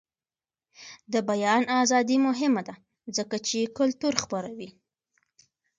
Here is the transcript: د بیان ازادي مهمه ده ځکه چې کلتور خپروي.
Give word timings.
د 1.13 1.15
بیان 1.29 1.63
ازادي 1.81 2.17
مهمه 2.27 2.61
ده 2.67 2.75
ځکه 3.17 3.35
چې 3.47 3.71
کلتور 3.77 4.13
خپروي. 4.23 4.69